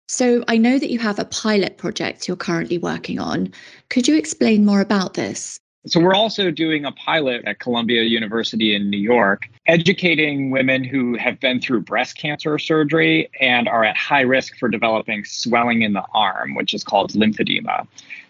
So, 0.09 0.45
I 0.47 0.57
know 0.57 0.79
that 0.79 0.91
you 0.91 1.01
have 1.01 1.19
a 1.19 1.25
pilot 1.25 1.79
project 1.79 2.29
you're 2.29 2.37
currently 2.37 2.79
working 2.79 3.19
on. 3.19 3.53
Could 3.89 4.07
you 4.07 4.17
explain 4.17 4.65
more 4.65 4.81
about 4.81 5.15
this? 5.15 5.59
So, 5.87 5.99
we're 5.99 6.15
also 6.15 6.53
doing 6.53 6.85
a 6.85 6.93
pilot 6.93 7.43
at 7.45 7.59
Columbia 7.59 8.03
University 8.03 8.77
in 8.77 8.89
New 8.89 9.01
York, 9.01 9.49
educating 9.67 10.51
women 10.51 10.85
who 10.85 11.17
have 11.17 11.41
been 11.41 11.61
through 11.61 11.81
breast 11.81 12.17
cancer 12.17 12.57
surgery 12.57 13.29
and 13.41 13.69
are 13.69 13.83
at 13.83 13.97
high 13.97 14.21
risk 14.21 14.57
for 14.59 14.69
developing 14.69 15.25
swelling 15.25 15.83
in 15.83 15.93
the 15.93 16.05
arm, 16.15 16.55
which 16.55 16.73
is 16.73 16.85
called 16.85 17.13
lymphedema. 17.13 17.85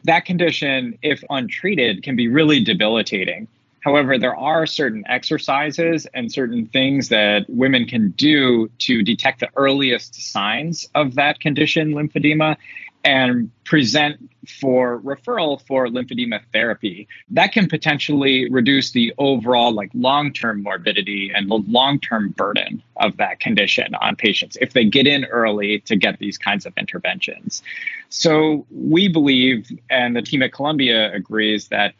That 0.04 0.24
condition, 0.24 0.98
if 1.02 1.22
untreated, 1.28 2.02
can 2.02 2.16
be 2.16 2.26
really 2.26 2.64
debilitating. 2.64 3.48
However, 3.86 4.18
there 4.18 4.34
are 4.34 4.66
certain 4.66 5.04
exercises 5.06 6.08
and 6.12 6.32
certain 6.32 6.66
things 6.66 7.08
that 7.10 7.48
women 7.48 7.86
can 7.86 8.10
do 8.16 8.68
to 8.80 9.04
detect 9.04 9.38
the 9.38 9.48
earliest 9.54 10.12
signs 10.32 10.88
of 10.96 11.14
that 11.14 11.38
condition, 11.38 11.92
lymphedema, 11.92 12.56
and 13.04 13.48
present 13.62 14.18
for 14.60 14.98
referral 15.02 15.64
for 15.68 15.86
lymphedema 15.86 16.40
therapy. 16.52 17.06
That 17.30 17.52
can 17.52 17.68
potentially 17.68 18.50
reduce 18.50 18.90
the 18.90 19.14
overall 19.18 19.70
like 19.70 19.90
long-term 19.94 20.64
morbidity 20.64 21.30
and 21.32 21.48
the 21.48 21.62
long-term 21.68 22.30
burden 22.30 22.82
of 22.96 23.16
that 23.18 23.38
condition 23.38 23.94
on 23.94 24.16
patients 24.16 24.58
if 24.60 24.72
they 24.72 24.84
get 24.84 25.06
in 25.06 25.26
early 25.26 25.78
to 25.82 25.94
get 25.94 26.18
these 26.18 26.38
kinds 26.38 26.66
of 26.66 26.72
interventions. 26.76 27.62
So 28.08 28.66
we 28.72 29.06
believe 29.06 29.70
and 29.88 30.16
the 30.16 30.22
team 30.22 30.42
at 30.42 30.52
Columbia 30.52 31.14
agrees 31.14 31.68
that 31.68 31.94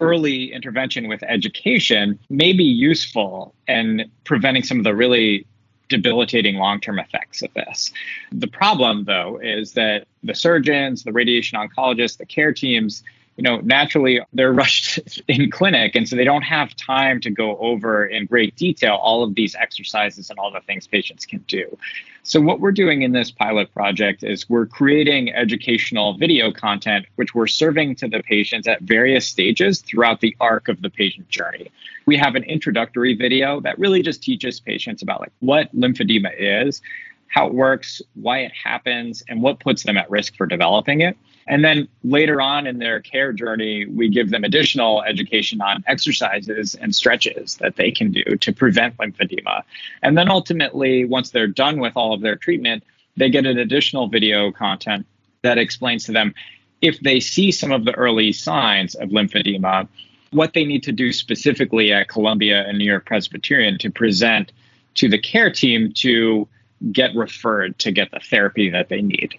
early 0.00 0.52
intervention 0.52 1.08
with 1.08 1.22
education 1.22 2.18
may 2.30 2.52
be 2.52 2.64
useful 2.64 3.54
in 3.66 4.10
preventing 4.24 4.62
some 4.62 4.78
of 4.78 4.84
the 4.84 4.94
really 4.94 5.46
debilitating 5.88 6.56
long 6.56 6.80
term 6.80 6.98
effects 6.98 7.42
of 7.42 7.52
this. 7.54 7.92
The 8.32 8.46
problem, 8.46 9.04
though, 9.04 9.40
is 9.42 9.72
that 9.72 10.06
the 10.22 10.34
surgeons, 10.34 11.04
the 11.04 11.12
radiation 11.12 11.58
oncologists, 11.58 12.18
the 12.18 12.26
care 12.26 12.52
teams, 12.52 13.02
you 13.38 13.44
know, 13.44 13.60
naturally 13.60 14.20
they're 14.32 14.52
rushed 14.52 14.98
in 15.28 15.50
clinic. 15.50 15.94
And 15.94 16.06
so 16.08 16.16
they 16.16 16.24
don't 16.24 16.42
have 16.42 16.74
time 16.76 17.20
to 17.20 17.30
go 17.30 17.56
over 17.58 18.04
in 18.04 18.26
great 18.26 18.56
detail 18.56 18.96
all 18.96 19.22
of 19.22 19.36
these 19.36 19.54
exercises 19.54 20.28
and 20.28 20.38
all 20.40 20.50
the 20.50 20.60
things 20.60 20.88
patients 20.88 21.24
can 21.24 21.44
do. 21.46 21.78
So, 22.24 22.40
what 22.40 22.60
we're 22.60 22.72
doing 22.72 23.02
in 23.02 23.12
this 23.12 23.30
pilot 23.30 23.72
project 23.72 24.22
is 24.22 24.50
we're 24.50 24.66
creating 24.66 25.32
educational 25.32 26.18
video 26.18 26.52
content, 26.52 27.06
which 27.14 27.34
we're 27.34 27.46
serving 27.46 27.94
to 27.96 28.08
the 28.08 28.22
patients 28.22 28.66
at 28.66 28.82
various 28.82 29.24
stages 29.24 29.80
throughout 29.80 30.20
the 30.20 30.36
arc 30.40 30.68
of 30.68 30.82
the 30.82 30.90
patient 30.90 31.28
journey. 31.28 31.70
We 32.04 32.16
have 32.18 32.34
an 32.34 32.42
introductory 32.42 33.14
video 33.14 33.60
that 33.60 33.78
really 33.78 34.02
just 34.02 34.22
teaches 34.22 34.60
patients 34.60 35.00
about 35.00 35.20
like 35.20 35.32
what 35.38 35.74
lymphedema 35.74 36.32
is, 36.36 36.82
how 37.28 37.46
it 37.46 37.54
works, 37.54 38.02
why 38.14 38.40
it 38.40 38.52
happens, 38.52 39.22
and 39.28 39.40
what 39.40 39.60
puts 39.60 39.84
them 39.84 39.96
at 39.96 40.10
risk 40.10 40.36
for 40.36 40.44
developing 40.44 41.02
it. 41.02 41.16
And 41.48 41.64
then 41.64 41.88
later 42.04 42.42
on 42.42 42.66
in 42.66 42.78
their 42.78 43.00
care 43.00 43.32
journey, 43.32 43.86
we 43.86 44.10
give 44.10 44.30
them 44.30 44.44
additional 44.44 45.02
education 45.02 45.62
on 45.62 45.82
exercises 45.86 46.74
and 46.74 46.94
stretches 46.94 47.56
that 47.56 47.76
they 47.76 47.90
can 47.90 48.12
do 48.12 48.22
to 48.22 48.52
prevent 48.52 48.98
lymphedema. 48.98 49.62
And 50.02 50.16
then 50.16 50.30
ultimately, 50.30 51.06
once 51.06 51.30
they're 51.30 51.46
done 51.46 51.80
with 51.80 51.94
all 51.96 52.12
of 52.12 52.20
their 52.20 52.36
treatment, 52.36 52.84
they 53.16 53.30
get 53.30 53.46
an 53.46 53.58
additional 53.58 54.08
video 54.08 54.52
content 54.52 55.06
that 55.42 55.56
explains 55.56 56.04
to 56.04 56.12
them 56.12 56.34
if 56.82 57.00
they 57.00 57.18
see 57.18 57.50
some 57.50 57.72
of 57.72 57.86
the 57.86 57.94
early 57.94 58.30
signs 58.30 58.94
of 58.94 59.08
lymphedema, 59.08 59.88
what 60.30 60.52
they 60.52 60.64
need 60.64 60.82
to 60.82 60.92
do 60.92 61.12
specifically 61.12 61.92
at 61.92 62.08
Columbia 62.08 62.64
and 62.68 62.78
New 62.78 62.84
York 62.84 63.06
Presbyterian 63.06 63.78
to 63.78 63.90
present 63.90 64.52
to 64.94 65.08
the 65.08 65.18
care 65.18 65.50
team 65.50 65.92
to 65.94 66.46
get 66.92 67.14
referred 67.14 67.78
to 67.78 67.90
get 67.90 68.10
the 68.10 68.20
therapy 68.20 68.68
that 68.68 68.90
they 68.90 69.00
need. 69.00 69.38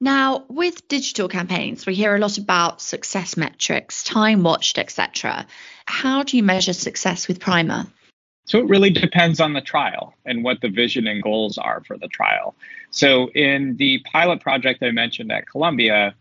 Now, 0.00 0.44
with 0.48 0.88
digital 0.88 1.28
campaigns, 1.28 1.84
we 1.84 1.94
hear 1.94 2.14
a 2.14 2.18
lot 2.18 2.38
about 2.38 2.80
success 2.80 3.36
metrics, 3.36 4.02
time 4.02 4.42
watched, 4.42 4.78
etc. 4.78 5.46
How 5.84 6.22
do 6.22 6.38
you 6.38 6.42
measure 6.42 6.72
success 6.72 7.28
with 7.28 7.38
Primer? 7.38 7.86
So 8.46 8.58
it 8.58 8.66
really 8.66 8.90
depends 8.90 9.40
on 9.40 9.52
the 9.52 9.60
trial 9.60 10.14
and 10.24 10.42
what 10.42 10.62
the 10.62 10.68
vision 10.68 11.06
and 11.06 11.22
goals 11.22 11.58
are 11.58 11.82
for 11.86 11.98
the 11.98 12.08
trial. 12.08 12.56
So 12.90 13.28
in 13.32 13.76
the 13.76 14.00
pilot 14.10 14.40
project 14.40 14.82
I 14.82 14.90
mentioned 14.90 15.30
at 15.30 15.46
Columbia, 15.46 16.14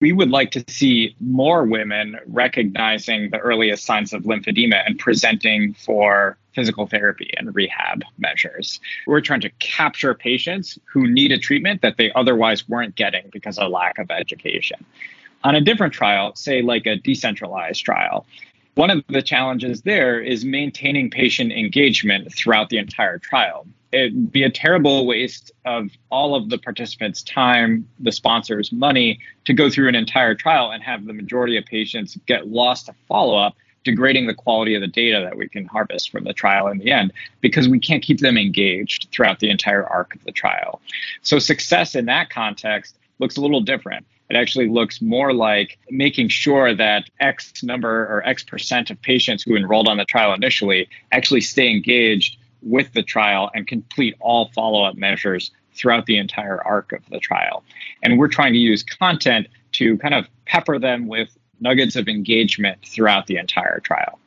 we 0.00 0.12
would 0.12 0.30
like 0.30 0.50
to 0.50 0.64
see 0.68 1.16
more 1.20 1.64
women 1.64 2.18
recognizing 2.26 3.30
the 3.30 3.38
earliest 3.38 3.84
signs 3.84 4.12
of 4.12 4.24
lymphedema 4.24 4.82
and 4.84 4.98
presenting 4.98 5.72
for 5.72 6.36
physical 6.54 6.86
therapy 6.86 7.30
and 7.38 7.54
rehab 7.54 8.02
measures. 8.18 8.78
We're 9.06 9.22
trying 9.22 9.40
to 9.42 9.50
capture 9.58 10.14
patients 10.14 10.78
who 10.84 11.06
need 11.06 11.32
a 11.32 11.38
treatment 11.38 11.80
that 11.82 11.96
they 11.96 12.12
otherwise 12.12 12.68
weren't 12.68 12.94
getting 12.94 13.30
because 13.32 13.58
of 13.58 13.70
lack 13.70 13.98
of 13.98 14.10
education. 14.10 14.84
On 15.44 15.54
a 15.54 15.60
different 15.60 15.94
trial, 15.94 16.34
say 16.34 16.60
like 16.60 16.86
a 16.86 16.96
decentralized 16.96 17.84
trial, 17.84 18.26
one 18.74 18.90
of 18.90 19.02
the 19.08 19.22
challenges 19.22 19.82
there 19.82 20.20
is 20.20 20.44
maintaining 20.44 21.08
patient 21.08 21.52
engagement 21.52 22.34
throughout 22.34 22.68
the 22.68 22.76
entire 22.76 23.18
trial 23.18 23.66
it'd 23.96 24.30
be 24.30 24.42
a 24.42 24.50
terrible 24.50 25.06
waste 25.06 25.50
of 25.64 25.90
all 26.10 26.34
of 26.34 26.50
the 26.50 26.58
participants' 26.58 27.22
time, 27.22 27.88
the 27.98 28.12
sponsors' 28.12 28.70
money 28.70 29.18
to 29.46 29.54
go 29.54 29.70
through 29.70 29.88
an 29.88 29.94
entire 29.94 30.34
trial 30.34 30.70
and 30.70 30.82
have 30.82 31.06
the 31.06 31.14
majority 31.14 31.56
of 31.56 31.64
patients 31.64 32.18
get 32.26 32.48
lost 32.48 32.86
to 32.86 32.94
follow 33.08 33.38
up, 33.38 33.56
degrading 33.84 34.26
the 34.26 34.34
quality 34.34 34.74
of 34.74 34.82
the 34.82 34.86
data 34.86 35.20
that 35.22 35.38
we 35.38 35.48
can 35.48 35.64
harvest 35.64 36.10
from 36.10 36.24
the 36.24 36.34
trial 36.34 36.68
in 36.68 36.78
the 36.78 36.90
end 36.90 37.10
because 37.40 37.68
we 37.68 37.78
can't 37.78 38.02
keep 38.02 38.20
them 38.20 38.36
engaged 38.36 39.08
throughout 39.12 39.38
the 39.40 39.48
entire 39.48 39.86
arc 39.86 40.14
of 40.14 40.22
the 40.24 40.32
trial. 40.32 40.80
So, 41.22 41.38
success 41.38 41.94
in 41.94 42.04
that 42.06 42.28
context 42.28 42.98
looks 43.18 43.38
a 43.38 43.40
little 43.40 43.62
different. 43.62 44.04
It 44.28 44.36
actually 44.36 44.68
looks 44.68 45.00
more 45.00 45.32
like 45.32 45.78
making 45.88 46.28
sure 46.28 46.74
that 46.74 47.08
X 47.20 47.62
number 47.62 48.02
or 48.06 48.26
X 48.26 48.42
percent 48.42 48.90
of 48.90 49.00
patients 49.00 49.44
who 49.44 49.56
enrolled 49.56 49.88
on 49.88 49.96
the 49.96 50.04
trial 50.04 50.34
initially 50.34 50.88
actually 51.12 51.40
stay 51.40 51.70
engaged 51.70 52.36
with 52.66 52.92
the 52.92 53.02
trial 53.02 53.50
and 53.54 53.66
complete 53.66 54.16
all 54.20 54.50
follow 54.54 54.82
up 54.82 54.96
measures 54.96 55.50
throughout 55.72 56.06
the 56.06 56.18
entire 56.18 56.62
arc 56.62 56.92
of 56.92 57.02
the 57.10 57.20
trial. 57.20 57.62
And 58.02 58.18
we're 58.18 58.28
trying 58.28 58.52
to 58.54 58.58
use 58.58 58.82
content 58.82 59.46
to 59.72 59.96
kind 59.98 60.14
of 60.14 60.26
pepper 60.46 60.78
them 60.78 61.06
with 61.06 61.28
nuggets 61.60 61.96
of 61.96 62.08
engagement 62.08 62.78
throughout 62.84 63.26
the 63.26 63.36
entire 63.36 63.80
trial. 63.80 64.18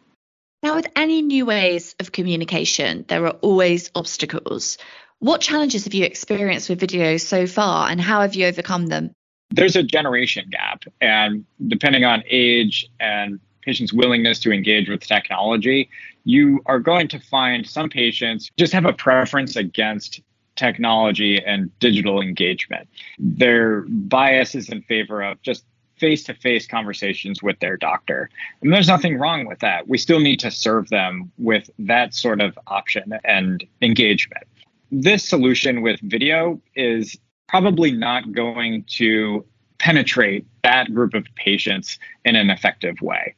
Now, 0.62 0.76
with 0.76 0.88
any 0.96 1.22
new 1.22 1.46
ways 1.46 1.96
of 2.00 2.12
communication, 2.12 3.06
there 3.08 3.26
are 3.26 3.36
always 3.42 3.92
obstacles. 3.96 4.78
What 5.20 5.42
challenges 5.42 5.86
have 5.86 5.94
you 5.94 6.06
experienced 6.06 6.70
with 6.70 6.82
videos 6.82 7.22
so 7.22 7.48
far, 7.48 7.90
and 7.90 8.00
how 8.00 8.22
have 8.22 8.36
you 8.36 8.46
overcome 8.46 8.88
them? 8.88 9.12
There's 9.52 9.76
a 9.76 9.84
generation 9.84 10.46
gap, 10.50 10.84
and 11.02 11.46
depending 11.68 12.04
on 12.04 12.24
age 12.30 12.88
and 13.00 13.40
patients' 13.62 13.94
willingness 13.94 14.40
to 14.40 14.52
engage 14.52 14.90
with 14.90 15.02
technology, 15.02 15.90
you 16.24 16.62
are 16.66 16.80
going 16.80 17.08
to 17.10 17.20
find 17.20 17.68
some 17.68 17.90
patients 17.90 18.50
just 18.58 18.74
have 18.74 18.86
a 18.86 18.94
preference 18.94 19.56
against 19.56 20.22
technology 20.56 21.42
and 21.44 21.72
digital 21.80 22.22
engagement. 22.22 22.88
Their 23.18 23.86
bias 23.88 24.56
is 24.56 24.70
in 24.70 24.82
favor 24.84 25.22
of 25.22 25.42
just 25.42 25.64
face 25.98 26.24
to 26.26 26.34
face 26.34 26.68
conversations 26.68 27.44
with 27.44 27.60
their 27.60 27.78
doctor. 27.78 28.30
And 28.62 28.74
there's 28.74 28.88
nothing 28.88 29.18
wrong 29.18 29.46
with 29.46 29.60
that. 29.60 29.88
We 29.88 29.98
still 29.98 30.20
need 30.20 30.40
to 30.42 30.52
serve 30.52 30.90
them 30.90 31.32
with 31.38 31.70
that 31.80 32.14
sort 32.14 32.42
of 32.42 32.58
option 32.68 33.20
and 33.24 33.66
engagement. 33.82 34.44
This 34.92 35.28
solution 35.28 35.82
with 35.82 36.00
video 36.02 36.62
is 36.76 37.18
probably 37.48 37.92
not 37.92 38.32
going 38.32 38.84
to 38.98 39.46
penetrate 39.78 40.46
that 40.64 40.94
group 40.94 41.14
of 41.14 41.26
patients 41.36 42.00
in 42.26 42.36
an 42.36 42.50
effective 42.50 43.02
way 43.02 43.36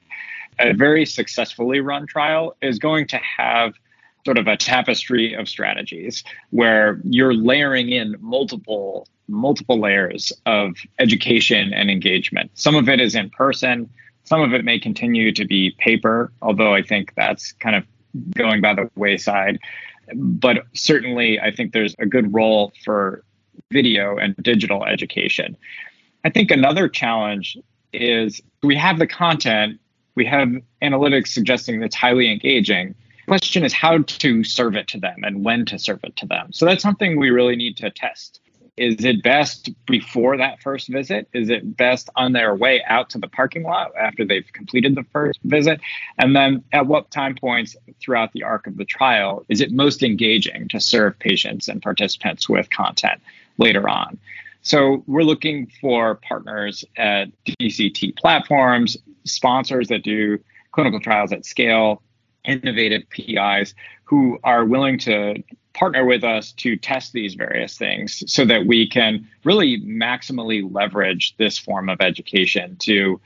a 0.59 0.73
very 0.73 1.05
successfully 1.05 1.79
run 1.79 2.07
trial 2.07 2.55
is 2.61 2.79
going 2.79 3.07
to 3.07 3.17
have 3.17 3.73
sort 4.25 4.37
of 4.37 4.47
a 4.47 4.55
tapestry 4.55 5.33
of 5.33 5.49
strategies 5.49 6.23
where 6.51 7.01
you're 7.03 7.33
layering 7.33 7.89
in 7.89 8.15
multiple 8.19 9.07
multiple 9.27 9.79
layers 9.79 10.33
of 10.45 10.75
education 10.99 11.73
and 11.73 11.89
engagement. 11.89 12.51
Some 12.53 12.75
of 12.75 12.89
it 12.89 12.99
is 12.99 13.15
in 13.15 13.29
person, 13.29 13.89
some 14.25 14.41
of 14.41 14.53
it 14.53 14.65
may 14.65 14.77
continue 14.77 15.31
to 15.33 15.45
be 15.45 15.71
paper, 15.77 16.31
although 16.41 16.73
I 16.73 16.81
think 16.81 17.13
that's 17.15 17.53
kind 17.53 17.75
of 17.75 17.85
going 18.35 18.61
by 18.61 18.73
the 18.73 18.89
wayside. 18.95 19.59
But 20.13 20.65
certainly, 20.73 21.39
I 21.39 21.51
think 21.51 21.71
there's 21.71 21.95
a 21.99 22.05
good 22.05 22.33
role 22.33 22.73
for 22.83 23.23
video 23.71 24.17
and 24.17 24.35
digital 24.37 24.85
education. 24.85 25.55
I 26.25 26.29
think 26.29 26.51
another 26.51 26.87
challenge 26.89 27.57
is 27.93 28.41
we 28.63 28.75
have 28.75 28.99
the 28.99 29.07
content, 29.07 29.79
we 30.15 30.25
have 30.25 30.49
analytics 30.81 31.29
suggesting 31.29 31.81
it's 31.81 31.95
highly 31.95 32.31
engaging. 32.31 32.95
Question 33.27 33.63
is 33.63 33.73
how 33.73 33.99
to 33.99 34.43
serve 34.43 34.75
it 34.75 34.87
to 34.89 34.99
them 34.99 35.23
and 35.23 35.43
when 35.45 35.65
to 35.65 35.79
serve 35.79 35.99
it 36.03 36.15
to 36.17 36.25
them. 36.25 36.51
So 36.51 36.65
that's 36.65 36.83
something 36.83 37.19
we 37.19 37.29
really 37.29 37.55
need 37.55 37.77
to 37.77 37.89
test. 37.89 38.41
Is 38.77 39.03
it 39.03 39.21
best 39.21 39.69
before 39.85 40.37
that 40.37 40.61
first 40.61 40.87
visit? 40.87 41.27
Is 41.33 41.49
it 41.49 41.77
best 41.77 42.09
on 42.15 42.31
their 42.31 42.55
way 42.55 42.81
out 42.87 43.09
to 43.11 43.19
the 43.19 43.27
parking 43.27 43.63
lot 43.63 43.91
after 43.95 44.25
they've 44.25 44.51
completed 44.53 44.95
the 44.95 45.03
first 45.11 45.39
visit? 45.43 45.81
And 46.17 46.35
then 46.35 46.63
at 46.71 46.87
what 46.87 47.11
time 47.11 47.35
points 47.35 47.75
throughout 48.01 48.31
the 48.33 48.43
arc 48.43 48.67
of 48.67 48.77
the 48.77 48.85
trial 48.85 49.45
is 49.49 49.61
it 49.61 49.71
most 49.71 50.03
engaging 50.03 50.67
to 50.69 50.79
serve 50.79 51.19
patients 51.19 51.67
and 51.67 51.81
participants 51.81 52.49
with 52.49 52.69
content 52.69 53.21
later 53.57 53.87
on? 53.87 54.17
So 54.63 55.03
we're 55.05 55.23
looking 55.23 55.71
for 55.81 56.15
partners 56.15 56.85
at 56.95 57.29
DCT 57.45 58.15
platforms, 58.15 58.97
sponsors 59.25 59.87
that 59.89 60.03
do 60.03 60.39
clinical 60.71 60.99
trials 60.99 61.31
at 61.31 61.45
scale, 61.45 62.01
innovative 62.45 63.03
PIs 63.09 63.75
who 64.03 64.39
are 64.43 64.65
willing 64.65 64.97
to 64.99 65.43
partner 65.73 66.05
with 66.05 66.23
us 66.23 66.51
to 66.51 66.75
test 66.75 67.13
these 67.13 67.35
various 67.35 67.77
things 67.77 68.23
so 68.27 68.43
that 68.45 68.65
we 68.65 68.87
can 68.87 69.27
really 69.43 69.79
maximally 69.81 70.67
leverage 70.69 71.35
this 71.37 71.57
form 71.57 71.87
of 71.87 72.01
education 72.01 72.75
to 72.77 73.19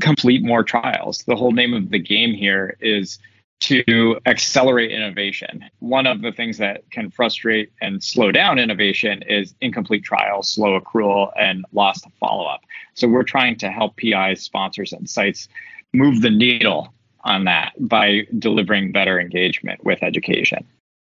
complete 0.00 0.42
more 0.42 0.64
trials. 0.64 1.24
The 1.26 1.36
whole 1.36 1.52
name 1.52 1.74
of 1.74 1.90
the 1.90 1.98
game 1.98 2.32
here 2.32 2.76
is 2.80 3.18
to 3.60 4.18
accelerate 4.26 4.90
innovation. 4.90 5.64
One 5.78 6.06
of 6.06 6.20
the 6.20 6.32
things 6.32 6.58
that 6.58 6.90
can 6.90 7.10
frustrate 7.10 7.72
and 7.80 8.02
slow 8.02 8.30
down 8.30 8.58
innovation 8.58 9.22
is 9.22 9.54
incomplete 9.60 10.04
trials, 10.04 10.50
slow 10.50 10.78
accrual, 10.78 11.30
and 11.38 11.64
loss 11.72 12.00
to 12.02 12.10
follow 12.20 12.44
up. 12.44 12.60
So 12.94 13.08
we're 13.08 13.22
trying 13.22 13.56
to 13.58 13.70
help 13.70 13.96
PIs, 13.96 14.42
sponsors, 14.42 14.92
and 14.92 15.08
sites 15.08 15.48
move 15.94 16.20
the 16.20 16.30
needle 16.30 16.92
on 17.20 17.44
that 17.44 17.72
by 17.78 18.26
delivering 18.38 18.92
better 18.92 19.18
engagement 19.18 19.82
with 19.82 20.02
education. 20.02 20.66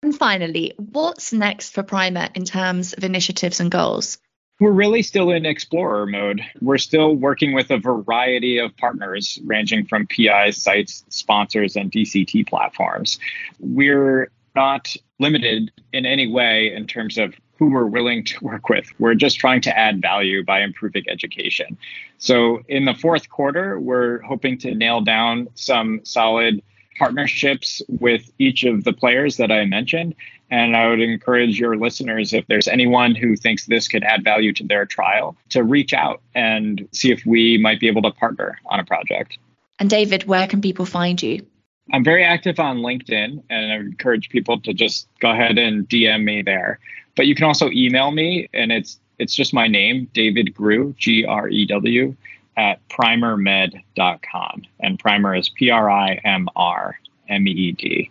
And 0.04 0.16
finally, 0.16 0.74
what's 0.78 1.34
next 1.34 1.72
for 1.72 1.84
Primer 1.84 2.30
in 2.34 2.46
terms 2.46 2.94
of 2.94 3.04
initiatives 3.04 3.60
and 3.60 3.70
goals? 3.70 4.20
We're 4.60 4.72
really 4.72 5.04
still 5.04 5.30
in 5.30 5.46
explorer 5.46 6.08
mode. 6.08 6.42
We're 6.62 6.80
still 6.80 7.16
working 7.16 7.54
with 7.54 7.70
a 7.70 7.78
variety 7.78 8.58
of 8.58 8.76
partners, 8.78 9.38
ranging 9.46 9.86
from 9.86 10.08
PI 10.08 10.50
sites, 10.52 11.04
sponsors, 11.10 11.76
and 11.76 11.92
DCT 11.92 12.48
platforms. 12.48 13.20
We're 13.60 14.32
not 14.56 14.96
limited 15.20 15.72
in 15.94 16.08
any 16.08 16.26
way 16.26 16.74
in 16.74 16.88
terms 16.88 17.20
of 17.20 17.36
who 17.60 17.70
we're 17.70 17.86
willing 17.86 18.24
to 18.24 18.44
work 18.44 18.70
with. 18.70 18.88
We're 19.00 19.14
just 19.14 19.40
trying 19.40 19.62
to 19.62 19.78
add 19.78 20.02
value 20.02 20.44
by 20.44 20.62
improving 20.62 21.04
education. 21.08 21.78
So, 22.18 22.64
in 22.68 22.86
the 22.86 22.96
fourth 22.96 23.30
quarter, 23.30 23.80
we're 23.80 24.22
hoping 24.22 24.58
to 24.60 24.74
nail 24.74 25.02
down 25.02 25.50
some 25.54 26.02
solid 26.04 26.64
partnerships 26.98 27.82
with 27.88 28.32
each 28.40 28.64
of 28.64 28.84
the 28.84 28.94
players 28.94 29.38
that 29.38 29.52
I 29.52 29.66
mentioned. 29.66 30.16
And 30.50 30.78
I 30.78 30.88
would 30.88 31.02
encourage 31.02 31.60
your 31.60 31.76
listeners, 31.76 32.34
if 32.34 32.48
there's 32.48 32.68
anyone 32.68 33.16
who 33.16 33.36
thinks 33.36 33.66
this 33.66 33.88
could 33.88 34.04
add 34.04 34.24
value 34.24 34.54
to 34.54 34.64
their 34.64 34.86
trial, 34.86 35.36
to 35.50 35.64
reach 35.64 35.94
out 35.94 36.22
and 36.34 36.88
see 36.94 37.12
if 37.12 37.26
we 37.26 37.58
might 37.58 37.80
be 37.80 37.88
able 37.88 38.02
to 38.04 38.12
partner 38.12 38.58
on 38.68 38.80
a 38.80 38.86
project. 38.86 39.38
And 39.80 39.90
David, 39.90 40.24
where 40.24 40.48
can 40.48 40.62
people 40.62 40.86
find 40.86 41.22
you? 41.22 41.46
I'm 41.94 42.04
very 42.04 42.24
active 42.24 42.60
on 42.60 42.80
LinkedIn 42.80 43.44
and 43.50 43.72
I 43.72 43.76
encourage 43.76 44.30
people 44.30 44.60
to 44.62 44.74
just 44.74 45.08
go 45.20 45.32
ahead 45.32 45.58
and 45.58 45.88
DM 45.88 46.24
me 46.24 46.42
there. 46.42 46.80
But 47.16 47.28
you 47.28 47.36
can 47.36 47.46
also 47.46 47.70
email 47.72 48.12
me 48.12 48.50
and 48.54 48.72
it's 48.72 49.00
it's 49.20 49.34
just 49.34 49.54
my 49.54 49.68
name, 49.68 50.10
David 50.14 50.54
Grew, 50.54 50.94
G 50.98 51.26
R 51.26 51.50
E 51.50 51.66
W, 51.66 52.16
at 52.58 52.86
primermed.com. 52.90 54.64
And 54.80 55.00
primer 55.00 55.36
is 55.36 55.50
P 55.50 55.70
R 55.70 55.90
I 55.90 56.16
M 56.26 56.50
R 56.56 57.00
M 57.30 57.48
E 57.48 57.72
D. 57.72 58.10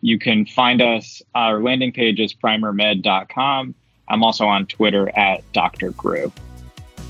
You 0.00 0.18
can 0.18 0.46
find 0.46 0.80
us, 0.80 1.20
our 1.34 1.60
landing 1.60 1.92
page 1.92 2.20
is 2.20 2.32
primermed.com. 2.32 3.74
I'm 4.08 4.22
also 4.22 4.46
on 4.46 4.66
Twitter 4.66 5.10
at 5.18 5.42
Dr. 5.52 5.90
Grew. 5.90 6.32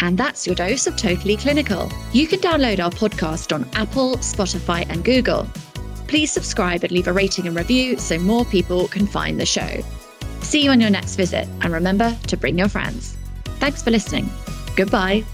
And 0.01 0.17
that's 0.17 0.47
your 0.47 0.55
dose 0.55 0.87
of 0.87 0.97
Totally 0.97 1.37
Clinical. 1.37 1.93
You 2.13 2.27
can 2.27 2.41
download 2.41 2.83
our 2.83 2.91
podcast 2.91 3.55
on 3.55 3.69
Apple, 3.75 4.17
Spotify, 4.19 4.89
and 4.89 5.05
Google. 5.05 5.47
Please 6.07 6.33
subscribe 6.33 6.83
and 6.85 6.93
leave 6.93 7.09
a 7.09 7.13
rating 7.13 7.47
and 7.47 7.57
review 7.57 7.99
so 7.99 8.19
more 8.19 8.45
people 8.45 8.89
can 8.89 9.07
find 9.07 9.39
the 9.39 9.47
show. 9.47 9.83
See 10.41 10.63
you 10.63 10.71
on 10.71 10.81
your 10.81 10.91
next 10.91 11.17
visit, 11.17 11.49
and 11.61 11.73
remember 11.73 12.17
to 12.29 12.37
bring 12.37 12.59
your 12.59 12.69
friends. 12.69 13.17
Thanks 13.59 13.83
for 13.83 13.91
listening. 13.91 14.31
Goodbye. 14.77 15.25